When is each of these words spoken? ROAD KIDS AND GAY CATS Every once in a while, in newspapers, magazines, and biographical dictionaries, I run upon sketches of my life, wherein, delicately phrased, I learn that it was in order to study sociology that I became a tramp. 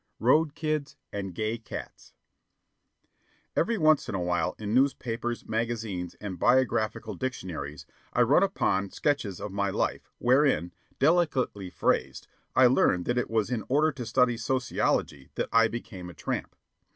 ROAD 0.17 0.55
KIDS 0.55 0.95
AND 1.13 1.35
GAY 1.35 1.59
CATS 1.59 2.15
Every 3.55 3.77
once 3.77 4.09
in 4.09 4.15
a 4.15 4.19
while, 4.19 4.55
in 4.57 4.73
newspapers, 4.73 5.45
magazines, 5.47 6.15
and 6.19 6.39
biographical 6.39 7.13
dictionaries, 7.13 7.85
I 8.11 8.23
run 8.23 8.41
upon 8.41 8.89
sketches 8.89 9.39
of 9.39 9.51
my 9.51 9.69
life, 9.69 10.09
wherein, 10.17 10.71
delicately 10.97 11.69
phrased, 11.69 12.27
I 12.55 12.65
learn 12.65 13.03
that 13.03 13.19
it 13.19 13.29
was 13.29 13.51
in 13.51 13.63
order 13.69 13.91
to 13.91 14.05
study 14.07 14.37
sociology 14.37 15.29
that 15.35 15.49
I 15.53 15.67
became 15.67 16.09
a 16.09 16.15
tramp. 16.15 16.55